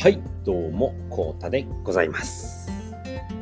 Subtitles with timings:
[0.00, 2.72] はい、どうも、こうたでございます。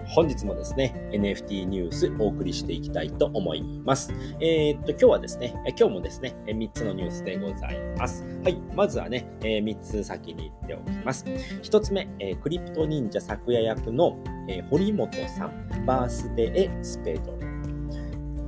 [0.08, 4.12] 本日もですね、NFT ニュースお送りしていきたいと思います。
[4.40, 8.24] えーっと、今日はですね、え今日もですね、え3つのニュースでございます。
[8.42, 11.24] はい、まずはね、え3つ先に言っておきます。
[11.26, 17.34] 1つ目、えークリプト忍者昨夜役の、えー堀本さん、バースデースペード。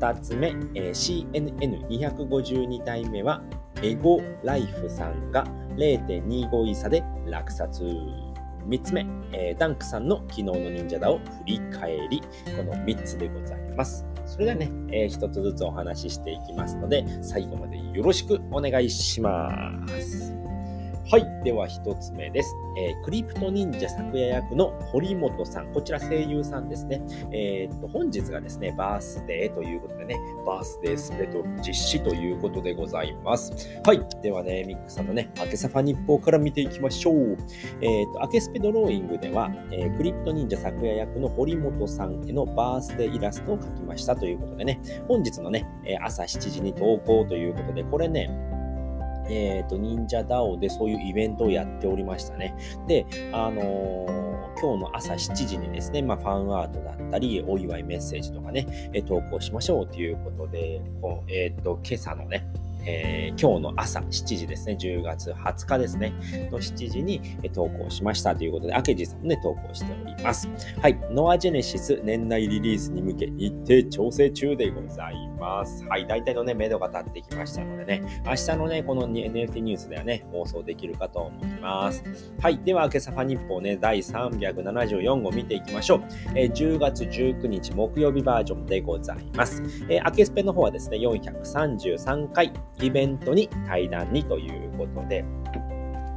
[0.09, 3.41] 2つ目、えー CNN252 体目は、
[3.85, 5.45] エゴライフさんが
[5.77, 7.83] 0.25イーサで落札。
[8.67, 12.21] 3つ目、えーダンクさんの昨日の忍者だを振り返り、
[12.57, 14.07] この3つでございます。
[14.27, 19.51] それではね、え1つずつお話ししていきますので、最後までよろしくお願いしま
[19.99, 20.40] す。
[21.11, 21.27] はい。
[21.43, 22.55] では一つ目です。
[22.79, 25.73] えークリプト忍者昨夜役の堀本さん。
[25.73, 27.03] こちら声優さんですね。
[27.33, 30.15] えーっと、本日がですね、バースデーということでね、
[30.47, 33.53] バースデースペド実施ということでございます。
[33.85, 34.01] はい。
[34.23, 37.37] ではね、ミックさんのね、明けサファ日報から見ていきましょう。
[37.81, 45.67] えーっと、明けスペドローイングでは、えークリプト忍者昨夜役の堀本さんへのバースデーイラストを描きましたということでね、本日のね、
[46.05, 48.31] 朝7時に投稿ということで、これね、
[49.31, 52.55] えっ、と、忍者 DAO でそういうイベントをやっておりましたね。
[52.87, 62.47] で、あのー今日の朝7時にですね、まあ、ファンアートだったり、お祝いメッセージとかね、え投稿しましょうということで、こうえっ、と、今朝のね、
[62.85, 66.13] えー今日の朝7時ですね、10月20日ですね、
[66.51, 70.49] の7時にえ投稿しましたということで、明治さんもね、投稿しております。
[70.81, 75.30] はい、ノアジェネシス年内リリースに向け日程調整中でございます。
[75.41, 82.03] はい、大体のね、目処が立ってきましたのでね、明日のね、この NFT ニュースではね、放送できるかと思います。
[82.41, 86.03] はい、では、今朝ファ日報ね、第374号見ていきましょう。
[86.35, 89.63] えー10月19日木曜日バージョンでございます。
[89.89, 95.25] えー、アケスペの方はですね、433回イベントに対談にということで、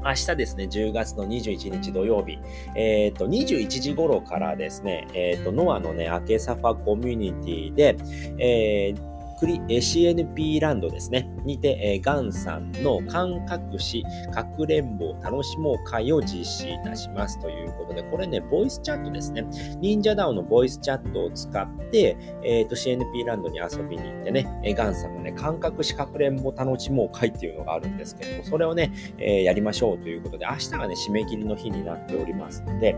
[0.05, 2.37] 明日ですね、10月の21日土曜日、
[2.75, 7.95] えっ、と、21時頃からですね、えっ、と、ノアのね、アケサファコミュニティで、
[8.37, 9.12] えー
[9.43, 11.29] クリ CNP ランドですね。
[11.43, 14.01] にて、えーガンさんの感覚し、
[14.33, 19.45] かくれんぼを楽しもう会を実施いたしますということで、これね、ボイスチャットですね。
[19.81, 32.95] 忍者ダウのボイスチャットを使って、えっ、と、CNP ランドに遊びに行ってね、えーガンさんのね、感覚しかくれんぼ楽しもう会っていうのがあるんですけども、それをね、えーやりましょうということで、明日がね、締め切りの日になっておりますので、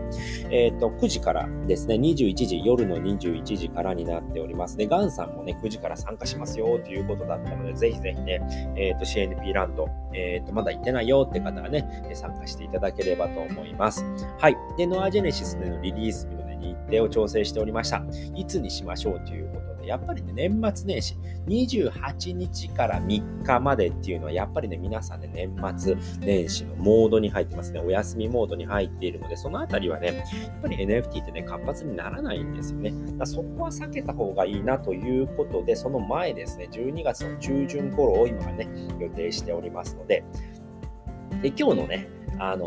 [0.50, 4.76] えっ、と、9時からですね、21時、夜の21時からになっております。
[4.76, 8.40] で、ガンさんもね、9時から参加ししますよということだったので、ぜひぜひね、
[8.76, 14.04] えっ、と、CNP ランド、えっ、と、まだ行ってないよって方はね、参加していただければと思います。
[14.38, 14.56] はい。
[14.76, 18.02] で、ノアジェネシスでのリリース日の、ね、日程を調整しておりました。
[18.34, 21.16] いつにしましょうということやっぱりね、年末年始、
[21.46, 27.80] 28日から3日までっていうのは、やっぱりね、皆さんね、年末年始のモードに入ってますね。
[27.80, 32.92] お休みモードに入っているので、そのあたりはね、やっぱり NFT ってね、活発にならないんですよね。
[33.16, 38.68] だそこは避けた方がいいなということで、その前ですね、12月の中旬頃を今はね、
[38.98, 40.24] 予定しておりますので、
[41.42, 42.08] で、今日のね、
[42.38, 42.66] あの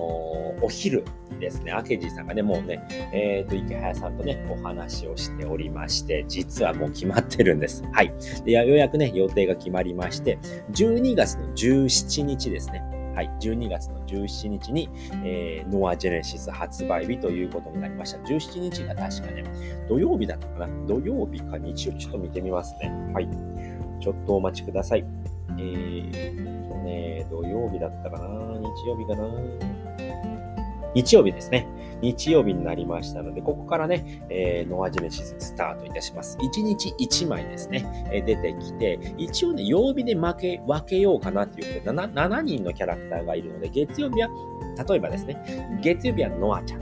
[0.62, 1.03] お昼
[1.40, 7.84] ですね、明治さんがね、もうね、えっ、と、池早さんとね、お話をしておりまして、実はもう決まってるんです。
[7.94, 8.14] はい。
[8.44, 10.38] で、ようやくね、予定が決まりまして、
[10.74, 12.84] 12月の17日ですね。
[13.16, 13.30] はい。
[13.42, 14.90] 12月の17日に、
[15.24, 18.19] えーノアジェネシス発売日ということになりました。
[18.19, 19.44] 17日が確かね、
[19.88, 20.88] 土曜日だったかな？
[20.88, 22.92] 土曜日か日曜日、ちょっと見てみますね。
[23.14, 23.30] はい。
[24.00, 25.06] ちょっとお待ちください。
[25.58, 28.28] えーっとね、土曜日だったかな
[28.60, 29.28] 日曜日かな
[30.96, 31.68] 日曜日ですね。
[32.02, 36.38] 日曜日になりましたので、ここからね、えーノアジェネシススタートいたします。
[36.38, 44.30] 1日1枚ですね、えー出てきて、一応ね、曜日で分け分けようかなっていうことで7、7人のキャラクターがいるので、月曜日は、
[44.88, 46.80] 例えばですね、月曜日はノアちゃん、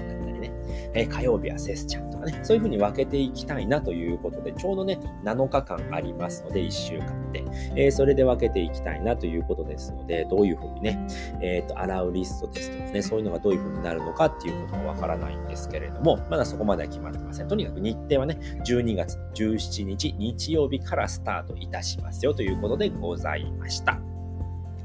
[0.97, 7.43] え火曜日はセスちゃんとかね、そういう風に分けていきたいなということで、ちょうどね、7日間ありますので、1週間で、
[7.75, 11.07] えーそれで分けていきたいなということですので、どういう風にね、
[11.41, 17.47] えっ、と、洗うリストですとかね、そういうのがどういう風になるのかっていうことはわからないんですけれども、まだそこまでは決まってません。
[17.47, 24.06] とにかく日程はね、12月17日日曜日からスタートいたしますよということでございました。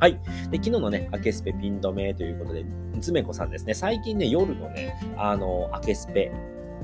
[0.02, 0.19] はい。
[0.50, 2.64] で、昨日のね、アケスペピン止めということで、
[3.00, 6.32] つめこさんですね、最近ね、夜のね、あの、アケスペ、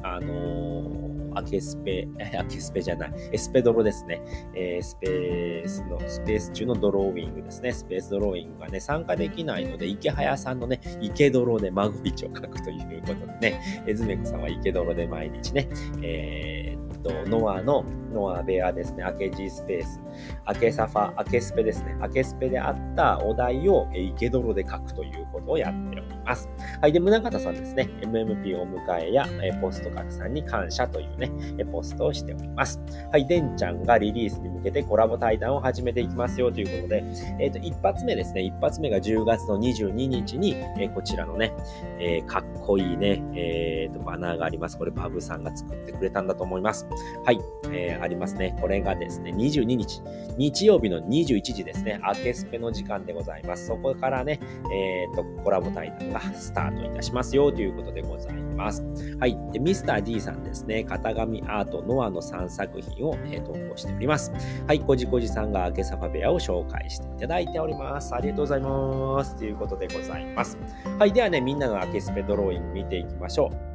[0.04, 4.22] あのーアケスペ、アケスペじゃない、エスペドロですね。
[4.54, 7.72] えースペースの、スペース中のドローイングですね。
[7.72, 15.68] スペースドローイングがね、参加できないので、池早さんのね、池泥で孫道を書くということでね、えずめこさんは池泥で毎日ね、
[16.02, 20.00] えー、と、ノアの、ノアベアですね、アケジースペース、
[20.44, 26.48] アケサファ、アケスペですね、アケスペであったお題を、えー、池泥で書くということをやっております。
[26.80, 26.92] はい。
[26.92, 32.80] で、宗像さんですね、MMP お迎えや、え、ポスト拡散に感謝というね、え、ポストをしております。
[33.12, 33.26] はい。
[33.26, 37.04] でんちゃんがリリースに向けてコラボ対談を始めていきますよということで、
[37.40, 41.52] えっ、ー、と、一発目ですね、一発目が10月の22日に、えー、こちらのね、
[41.98, 44.78] えー、かっこいいね、えー、と、バナーがあります。
[44.78, 46.87] これ、バブさんが作ってくれたんだと思います。
[47.24, 47.40] はい、
[47.70, 48.56] えー、ありますね。
[48.60, 50.02] これがですね、22日、
[50.36, 53.66] 日曜日の21時ですね、明けスペの時間でございます。
[53.66, 54.40] そこからね、
[54.72, 58.84] えっ、と、コラボ対談がスタートいたしますよということでございます。
[59.18, 64.32] はい、で、ミスター D さんですね、型紙アートノアの3作品を、えー、投稿しております。
[64.66, 68.14] はい、こじこじさんが明けサファベアを紹介していただいております。
[68.14, 69.36] ありがとうございます。
[69.36, 70.58] ということでございます。
[70.98, 73.67] はい、ではね、みんなの明けスペドローイング見ていきましょう。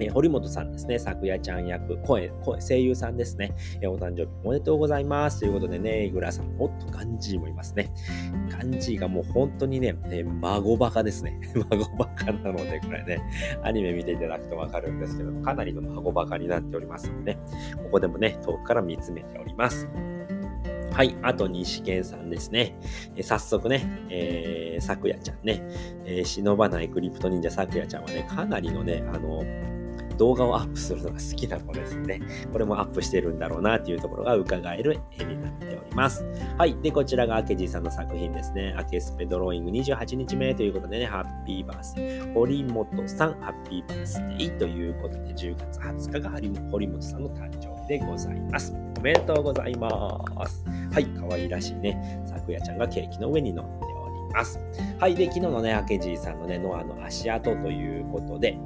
[0.00, 5.40] えー、堀本さんですね、咲夜ちゃん役、声、声、声優さんですね、えー、お誕生日おめでとうございます。
[5.40, 7.92] ということでね、イグラさん、おっと、ガンジーもいますね。
[8.50, 11.38] ガンジーがもう本当にね、えー、孫バカですね。
[11.70, 13.20] 孫バカなので、これね、
[13.62, 17.40] アニメ見ていただくとわかるんですけど、かなりの孫バカになっておりますので、ね、
[17.76, 19.88] ここでもね、遠くから見つめております。
[20.92, 21.16] はい。
[21.22, 22.74] あと、西健さんですね。
[23.16, 25.62] え早速ね、えー、咲夜ちゃんね、
[26.04, 29.42] えー、忍ばないクリプト忍者咲夜ちゃんはね、かなりのね、あの、
[30.20, 32.20] 動画をアップするのが好きな子ですね。
[32.52, 36.26] これもアップしてるんだろうなっていうところが伺える絵になっております。
[36.58, 36.76] はい。
[36.82, 38.74] で、こちらが明治さんの作品ですね。
[38.76, 42.34] アケスペドローイング28日目ということでね、ハッピーバースデー。
[42.34, 46.30] 堀本さん、ハッピーバースデーということで、10月20日が
[46.70, 48.74] 堀本さんの誕生日でございます。
[48.98, 49.88] おめでとうございま
[50.46, 50.66] す。
[50.92, 51.06] はい。
[51.06, 54.60] 可愛らしいね、咲夜ちゃんがケーキの上に乗っております。
[54.98, 55.14] はい。
[55.14, 58.58] で、昨日のね、明治さんのね、ノアの足跡ということで、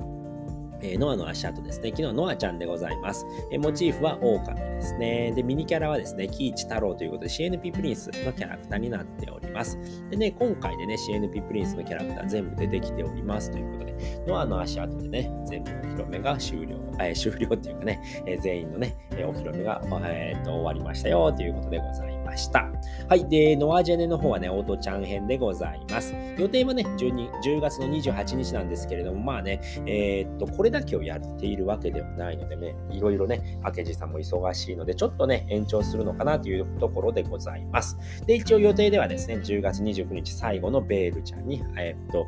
[0.80, 1.90] えー、ノアの足跡ですね。
[1.90, 3.26] 昨日ノアちゃんでございます。
[3.50, 5.32] えー、モチーフは狼ですね。
[5.34, 9.78] で、ミニキャラはですね、キイチ太郎ということで CNP プリンスのキャラクターになっております。
[10.10, 13.94] でね、今回でね、CNP プリンスのキャラクター全部出てきておりますということで、
[14.26, 22.13] ノアの足跡でね、全部お披露目が終了、えー、終了っていうかね、え全員のね、えお披露目が、えー、と終わりましたよということでございます。
[22.24, 22.70] ました。
[23.08, 23.28] はい。
[23.28, 26.14] で、ノアジェネの方はね、オートちゃん編でございます。
[26.38, 37.96] 予定はね、12 10月の28日なんですけれども、まあね、えー、っと、これだけをやっているわけではないのでね、いろいろね、明治さんも忙しいので、ちょっとね、延長するのかなというところでございます。
[38.26, 42.26] で、一応予定ではですね、10月29日最後のベールちゃんに、えー、っと、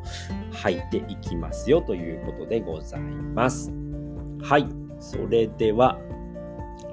[0.52, 3.72] 入っていきますよということでございます。
[4.42, 4.66] はい。
[4.98, 5.98] それでは、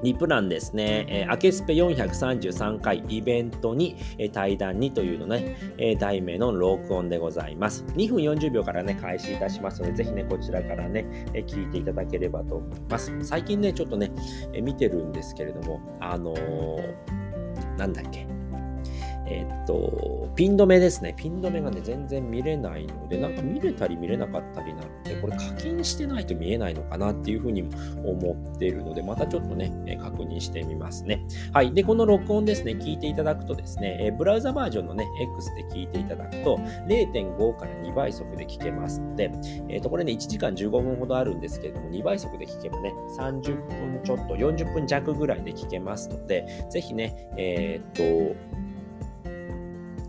[0.03, 7.85] リプランですね、えー、アケスペ433回イベントに、えー、対談にというのね、えー、題名の録音でございます。
[7.95, 13.11] 2分40秒からね、開始いたしますので、ぜひね、こちらからね、えー、聞いていただければと思います。
[13.23, 14.11] 最近ね、ちょっとね、
[14.51, 18.27] えー、見てるんですけれども、あのー、なんだっけ、
[19.33, 21.13] えっと、ピン止めですね。
[21.17, 27.63] ピン止めがね、全然見れないので、なんか見れたり見れなかったりなので、これ課金してないと見えないのかなっていうふうに
[28.05, 31.25] 思ってるので、またちょっとね、確認してみますね。
[31.51, 31.73] はい。
[31.73, 36.57] で、この録音ですね、聞いていただくとですね、ブラウザバージョンのね、X で聞いていただくと、
[36.87, 39.31] 0.5から2倍速で聞けますので、
[39.69, 48.03] えっ、と、これね、1時間15分ほどあるんですけれども、2倍速で聞けばね、30分ちょっと、40分弱ぐらいで聞けますので、ぜひね、えっ、と、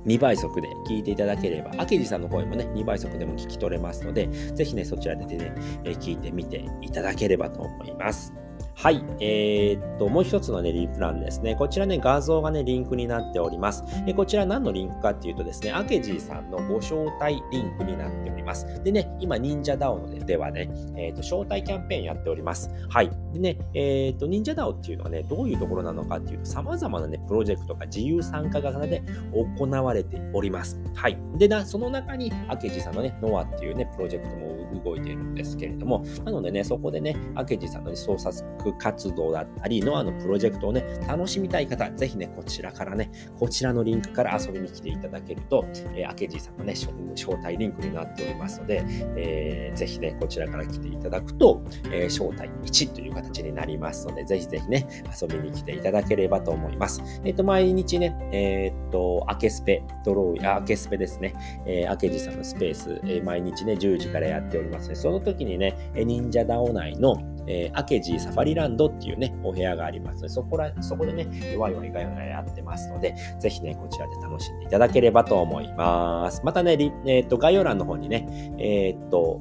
[0.06, 8.32] 2倍速で聞いていただければ、明治さんの声もね、2倍速でも聞き取れますので、ぜひね、そちらでね、聞いてみていただければと思います。
[8.76, 9.04] はい。
[9.20, 11.54] えー、っと、もう一つのね、リープランですね。
[11.54, 13.84] こちらね、画像がね、リンクになっております。
[14.04, 18.82] でこちら何のリンクかっていうとですね、アケジーさんのご招待リンクになっております。
[18.82, 22.70] でね、今、忍者ダオのねではね、えー、っと、招待キャンペーンやっております。
[22.88, 23.10] はい。
[23.32, 29.02] でね、えー、っと、忍者ダオっていうのはね、どういうところなのかっていうと、様々なね、プロジェクトが自由参加型で
[29.32, 30.80] 行われております。
[30.94, 31.18] はい。
[31.38, 38.18] でな、その中に、アケジーさんのね、ノアっていうね、プロジェクトも動いているんですけれども、なのでね、そこでね、明治さんの、ね、創
[38.64, 46.74] 作活動だったり、ノアのプロジェクトをね、楽しみたい方、ぜひね、こちらからね、こちらのリンクから遊びに来ていただけると、えー、明治さんのね、
[47.14, 48.84] 招待リンクになっておりますので、
[49.16, 54.86] えー、ぜひね、こちらから来ていただくと、えー、招待1という形になりますので、ぜひぜひね、
[55.20, 57.02] 遊びに来ていただければと思います。
[57.24, 61.34] えっ、ー、と、毎日ね、えっ、と、明けスペ、ドロー、あ、明けスペですね、
[61.66, 64.94] えー、明治さんのスペース、えー、毎日ね、10時からやっておりますね。
[64.94, 67.16] その時にね、忍者ダオ内の、
[67.46, 76.40] えー、アケジーサファリランドっていうね、お部屋がありますので、そこら、そこでね、ワイワイガヤガヤやってますので、ぜひね、こちらで楽しんでいただければと思います。
[76.44, 76.72] またね、
[77.06, 79.40] えっ、ー、と、概要欄の方にね、えー、っと、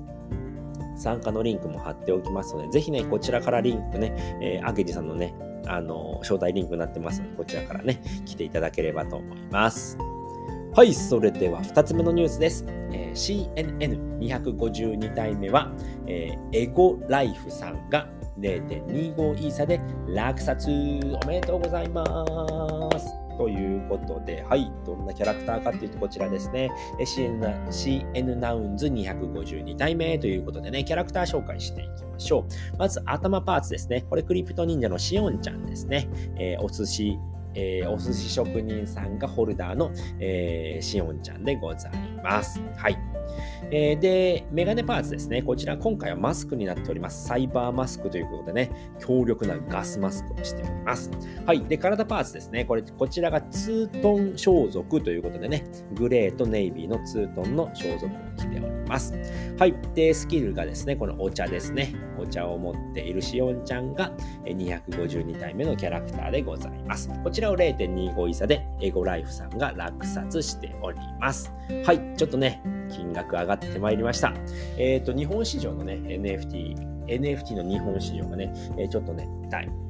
[0.95, 5.33] 参加のリンクも貼っておきますので、ぜひね、こちらからリンクね、えー、明治さんのね、
[5.65, 9.97] あの、招待リンクになってますので、こちらからね、来ていただければと思います。
[10.75, 12.65] はい、それでは2つ目のニュースです。
[12.91, 15.71] えー、CNN252 体目は、
[16.07, 22.03] えー、エゴライフさんが0.25イーサで落札おめでとうございま
[22.99, 23.05] す。
[23.37, 32.77] ということで、はい、どんなキャラクターかっていうと、こちらですね、CN, CN ナウンズ252体目ということでね、キャラクター紹介していきましょう。
[32.77, 34.05] まず、頭パーツですね。
[34.09, 36.09] これ、クリプト忍者のシオンちゃんですね。
[36.39, 37.19] えー、お寿司
[37.55, 41.91] えー、お寿司職人さんがホルダーの、えー、しおんちゃんでござい
[42.23, 42.61] ます。
[42.75, 43.12] はい。
[43.71, 45.41] えー、で、メガネパーツですね。
[45.41, 47.27] こちら今回はマスクになっております。
[47.27, 51.11] サイバーマスクということでね、強力なガスマスクをしております。
[51.45, 51.63] はい。
[51.65, 52.65] で、体パーツですね。
[52.65, 59.13] これ、こちらがツートン装束ということでね、グレーとネイビーのツートンの装束を着ております。
[59.57, 59.75] はい。
[59.95, 61.93] で、スキルがですね、このお茶ですね。
[62.23, 64.11] お茶を持っているしおんちゃんが
[64.45, 67.09] 252体目のキャラクターでございます。
[67.23, 71.51] こちらを0.25イ差でエゴライフさんが落札しております。
[71.85, 72.15] はい。
[72.17, 72.61] ちょっとね、
[72.95, 74.33] 金額上がってまいりました。
[74.77, 79.27] えっ、ー、と、日本市場のね、NFT、NFT の日本市場がね、えー、ちょっとね、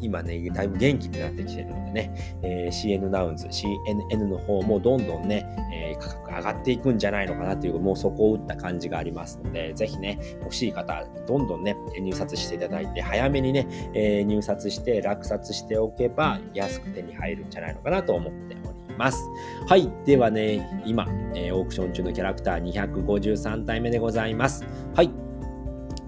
[0.01, 18.72] 今ね、だいぶ元気になってきてるのでね、えー、CN ナウンズ、CNN の方もどんどんね、えー、価格上がっていくんじゃないのかなという、もうそこを打った感じがありますので、ぜひね、欲しい方、どんどんね、入札していただいて、早めにね、えー、入札して落札しておけば、安く手に入るんじゃないのかなと思っております。
[18.97, 19.29] ます。
[19.67, 19.91] はい。
[20.05, 24.65] ではね、今、えー、オークション中のキャラクター253体目でございます。
[24.95, 25.11] はい。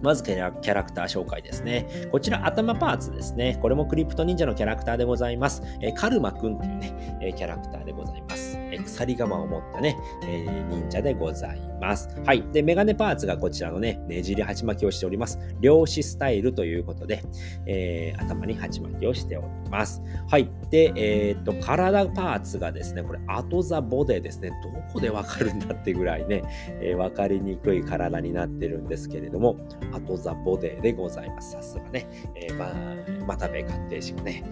[0.01, 1.87] まずキャラクター紹介ですね。
[2.11, 3.57] こちら頭パーツですね。
[3.61, 5.63] これもクリプト忍者のキャラクターでございます。
[5.81, 8.54] えー、カルマくんというね、えー、キャラクターでございます。
[8.75, 12.09] え、鎖鎌を持ったね、えー、忍者でございます。
[12.25, 12.43] はい。
[12.51, 15.39] で、メガネパーツがこちらのね、ねじり鉢巻きをしております。
[15.61, 17.23] 漁師スタイルということで、
[17.65, 20.01] えー、頭に鉢巻きをしております。
[20.29, 20.49] はい。
[20.69, 24.51] で、えっ、と、体パーツがですね、これ、アトザボデですね。
[24.63, 26.43] どこでわかるんだってぐらいね、
[26.81, 29.57] えー、わかりにくい体になってるんですけれども、
[29.93, 31.51] アトザボデでございます。
[31.51, 32.07] さすがね。
[32.35, 34.43] えー、まあ、またべ鑑定士がね、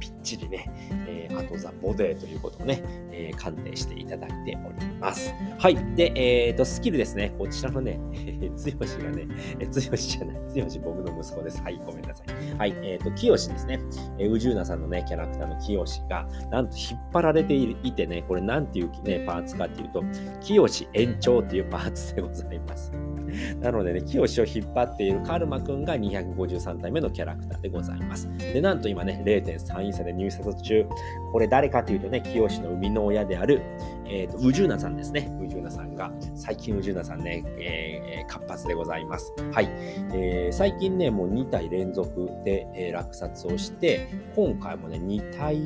[0.00, 0.68] ぴっちりね、
[1.06, 5.32] えー、アトザボデーということをね、えー、鑑定していただいております。
[5.58, 5.76] はい。
[5.94, 7.32] で、えっ、ー、と、スキルですね。
[7.38, 8.00] こちらのね、
[8.56, 9.26] つよしがね、
[9.60, 11.62] えつよしじゃない、つよし僕の息子です。
[11.62, 12.58] はい、ごめんなさい。
[12.58, 12.74] はい。
[12.82, 13.78] えっ、ー、と、きよしですね。
[14.18, 20.02] えー、宇宙なさんのね、キャラクターのきよしが、なんと引っ張られていてね、これなんていうね、パーツかっていうと、
[20.40, 22.92] きよし延長っていうパーツでございます。
[23.60, 28.28] なのでね、清を引っ張っているカルマくんが253体目のキャラクターでございます。
[28.38, 30.86] で、なんと今ね、0.3イン差で入札中。
[31.32, 33.62] これ誰かというとね、清の生みの親である、
[34.06, 35.30] えっ、ー、と、宇宙なさんですね。
[35.42, 39.32] 宇宙なさんが、最近宇宙なさんね、えー、活発でございます。
[39.52, 39.68] はい。
[40.12, 45.56] えー、最近ね、もう2体連続で、えー、落札をして、今回もね、2体、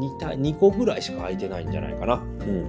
[0.00, 2.14] 2, た2個ぐらいしか空いてないんじゃないかな。
[2.14, 2.18] う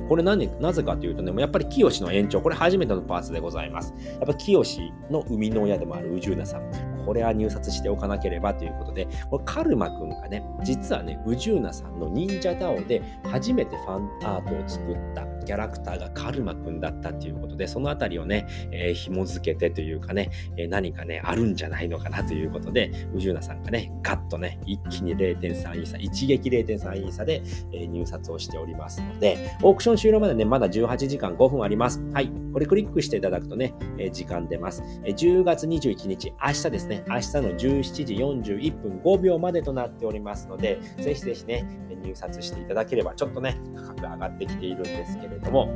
[0.05, 0.07] ん。
[0.07, 3.93] これ何なぜかというとね、やっぱり清の延長、これ初めてのパーツでございます。
[4.09, 4.61] やっぱ清
[5.09, 6.90] の生みの親でもある宇宙なさん。
[7.01, 27.41] これは入札しておかなければということで、これカルマくんがね、実はね、ウジューナさんの忍者ダオで初めてファンアートを作ったキャラクターがカルマくんだったということで、そのあたりをね、えー、紐付けてというかね、えー、何かね、あるんじゃないのかなということで、宇宙なさんがね、ガッとね、一気に0.3イーサ、一撃0.3イーサで、
[27.73, 32.01] えー、入札をしておりますので、オークション終了までね、まだ18時間5分あります。
[32.13, 32.31] はい。
[32.53, 34.83] これクリックしていただくとね、えー、時間出ます。
[35.03, 41.65] えー、10月21日、明日ですね、明日の17時41分5秒までとなっておりますので、ぜひぜひね、
[42.03, 45.69] 入札していただければ、ちょっとね、価格上がってきているんですけどれども、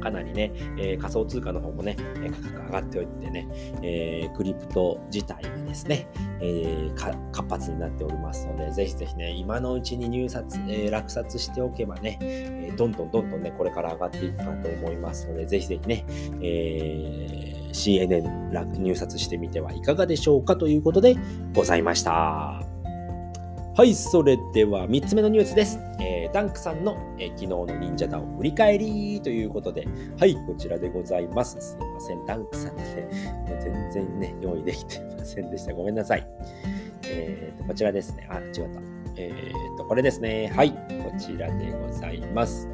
[0.00, 1.96] かなりね、えー、仮想通貨の方もね、
[2.42, 3.48] 価格上がっておいてね、
[3.82, 6.08] えー、クリプト自体がですね、
[6.40, 16.04] えー、活発になっておりますので、ぜひぜひね、今のうちに入札、え、落札しておけばね、え、どんどんどんどんね、これから上がっていくかと思いますので、ぜひぜひね、
[16.40, 21.16] えー、CNN 入札してみてはいかがでしょうかということで
[21.54, 22.67] ございました。
[23.78, 25.78] はい、それでは3つ目のニュースです。
[26.00, 29.86] えー、ダンクさんの、えー、昨日の忍者ダウン振り返りということで、
[30.18, 31.56] はい、こちらでございます。
[31.60, 33.08] すいません、ダンクさんね、
[33.46, 35.72] 全然ね、用意できてませんでした。
[35.74, 36.26] ごめんなさい。
[37.04, 38.26] えーと、こちらですね。
[38.28, 38.80] あ、違った。
[39.14, 40.50] えーと、これですね。
[40.56, 42.68] はい、こちらでございます。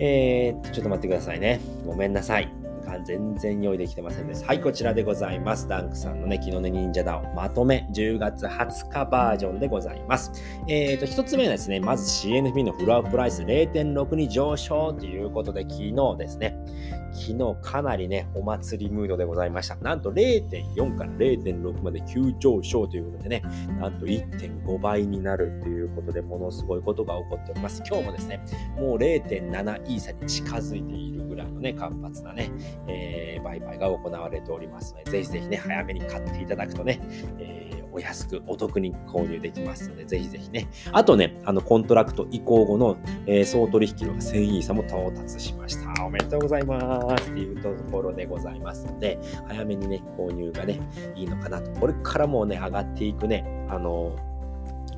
[0.00, 1.60] えーと、ちょっと待ってくださいね。
[1.86, 2.65] ごめんなさい。
[3.04, 4.44] 全然用意できてませんです。
[4.44, 5.68] はい、こちらでございます。
[5.68, 10.32] ダンクさんのね、昨日の忍者ダウンまとめ10月20日バージョンでございます。
[10.68, 16.56] えっ、ー、と、一つ目はですね、まず CNP のフロアプライス0.6に上昇ということで、昨日ですね、
[17.16, 19.76] 昨日かなりね、お祭りムードでございました。
[19.76, 23.42] なんと0.4から0.6まで急上昇ということでね、
[23.80, 27.82] なんと1.5倍になるということで、ものすごいことが起こっております。
[27.88, 28.40] 今日もですね、
[28.76, 32.50] もう0.7イーサに近づいているぐらいのね、活発なね、
[32.86, 37.00] えー、売買が行われておりますので、ぜひぜひね、早めに買っていただくとね、
[37.38, 37.65] えー
[37.96, 40.68] お安くお得に購入できますので、ぜひぜひね。
[40.92, 46.04] あとね、あの、コントラクト移行後の、えー、総取引量が1000イーサも到達しました。
[46.04, 50.78] おめでとうございますっていうところでございますので、早めにね、購入がね、
[51.14, 51.70] いいのかなと。
[51.80, 54.14] これからもね、上がっていくね、あの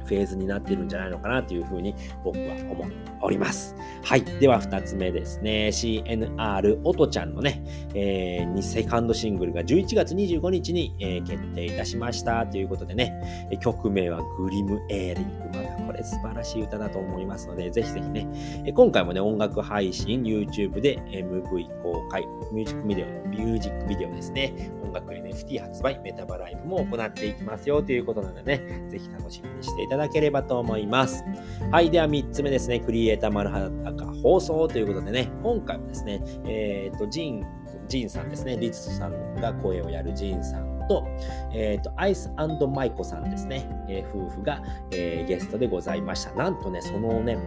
[0.09, 3.77] フェーズになってるんじゃないのかなというふうに僕は思っております。
[4.03, 4.25] はい。
[4.25, 5.69] では2つ目ですね。
[5.69, 7.63] CNR 音ちゃんのね、
[7.95, 15.59] えー、セカンドシングルが11月25日に、えー、決定いたしましたということでね、曲名はグリムエーリング。
[15.59, 18.29] またこれ素晴らしい歌だと思いますので、ぜひぜひね、
[18.67, 31.25] え今回もね、音楽配信、YouTube で MV 公開、ミュージックビデオ、ミュージックビデオですね、音楽 NFT 発売、メタバライブも行っていきますよということなのでね、ぜひ楽しみにしていただければと思います。
[31.71, 37.47] はい、では3つ目ですね、クリエイター丸裸放送ということでね、今回もですね、えっ、と、ジン、
[37.89, 41.07] ジンさんですね、リツさんが声をやるジンさんと、
[41.53, 42.33] えっ、ー、と、アイス
[42.73, 46.33] マイコさんですね、えー、夫婦が、えー、ゲストでございました。
[46.35, 47.39] なんとね、そのね、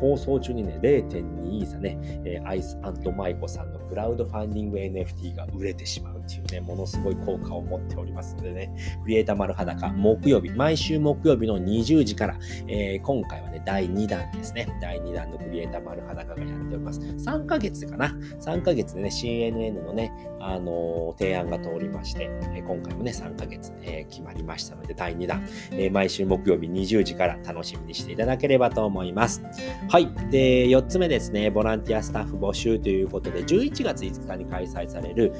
[0.00, 2.78] 放送中にね、0.2イーサね、えアイス
[3.16, 8.70] マイコさんのクラウドファンディング NFT が売れてしまうっていうね、ものすごい効果を持っておりますのでね、
[9.02, 17.00] クリエイター丸裸、木曜日、毎週木曜日の20時から、えー、今回はね、第2弾ですね、第2弾のクリエイター丸裸がやっております。
[17.00, 18.08] 3ヶ月かな
[18.40, 25.42] ?3 ヶ月でね、CNN のね、あのー、提案が通りまして、え、今回もね、3ヶ月、え決まりましたので、第2弾、
[25.72, 29.42] え毎週木曜日20時から楽しみにしていただければと思います。
[29.88, 30.08] はい。
[30.30, 35.32] で、4つ目ですね、ボランティアスタッフ募集ということで、11月5日に開催される、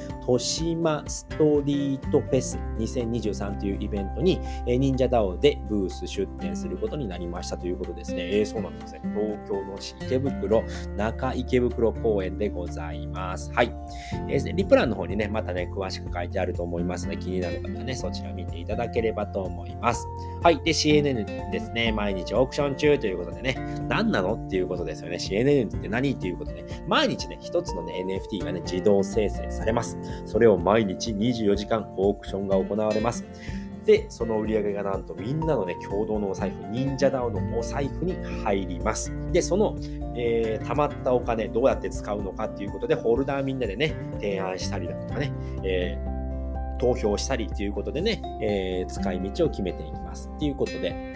[0.79, 8.39] 島ストリートフェス2023というイベントに、え忍者ダオでブース出展することになりましたということですね。
[8.39, 9.01] えー、そうなんですね。
[9.03, 10.63] 東京の池袋、
[10.95, 13.51] 中池袋公園でございます。
[13.53, 13.73] はい。
[14.29, 20.07] えー、リプランの方にね、またね、詳しく書いてあると思いますので、気になる方はね、そちら見ていただければと思います。
[20.41, 20.61] はい。
[20.63, 23.55] で、CNN ですね、毎日オークション中ということでね、
[23.89, 25.17] 何なのっていうことですよね。
[25.17, 29.97] CNN って何っていうことで、毎日ね、一つのね、NFT がね、自動生成されます。
[30.25, 33.25] それを毎日24時間オークションが行われます。
[33.85, 39.11] で、その売り上げがなんとみんなのね、共同のお財布、忍者ダウのお財布に入ります。
[39.31, 39.75] で、その、
[40.15, 50.29] えー、貯まったお金、どうやって使うのかっていうことで、ホルダーみんなでね、提案したりだとかね、えー、投票したりっていうことでね、えー、使い道を決めていきます。
[50.35, 51.15] っていうことで、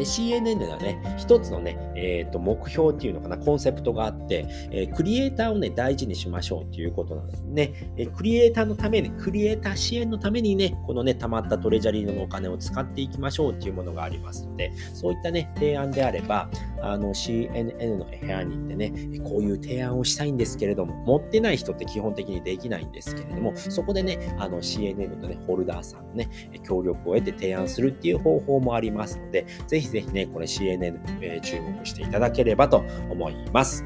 [0.00, 7.92] で、CNN ではね、一つのね、えっ、ー、と、目標っていうのかな、コンセプトがあって、えー、クリエイターをね、大事にしましょうっていうことなんですね。
[7.98, 16.48] えー、クリエイターのために、クリエイター支援のためにね、このね、溜まったトレジャリーのお金を使っていきましょうっていうものがありますので、そういったね、提案であれば、
[16.82, 18.92] あの、CNN の部屋に行ってね、
[19.24, 26.28] こういう提案をしたいんですけれども、持ってない人って基本的にできないんですけれども、そこでね、あの、CNN のね、ホルダーさんのね、
[26.64, 33.84] 協力を得て提案するっていう方法もありますので、ぜひぜひね、これ CNN、えー、注目していただければと思います。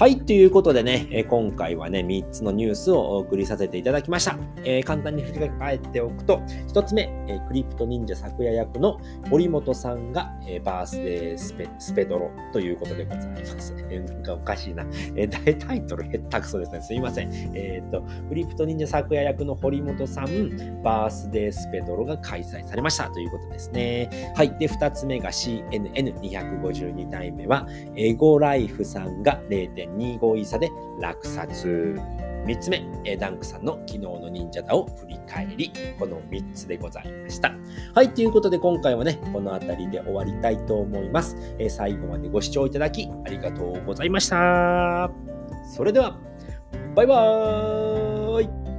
[0.00, 0.18] はい。
[0.18, 4.38] ということでね、え今回はね、3つのニュースをお送りさせていただきました。
[4.64, 6.38] えー、簡単に振り返っておくと、
[6.72, 13.74] 1つ目、え、クリプト忍者昨夜役の堀本さんが、えー、バースデースペスペドロということでございます。
[13.90, 14.86] えー、なんかおかしいな。
[15.16, 16.80] えー、タイトルへったくそですね。
[16.80, 17.30] すいません。
[17.54, 24.32] えっ、と、クリプト忍者昨夜役の堀本さん、バースデースペドロが開催されましたということですね。
[24.34, 24.58] はい。
[24.58, 31.98] で、2つ目が CNN252 体目は、エゴライフさんが0.2 0.25イーサで落札。
[32.46, 37.52] 3つ目、えダンクさんの昨日の忍者だを振り返り、この3つでございました。
[37.94, 41.36] はい、ということで今回はね、この辺りで終わりたいと思います。
[41.58, 45.10] え最後までご視聴いただきありがとうございました。
[45.64, 46.18] それでは、
[46.94, 48.69] バイバーイ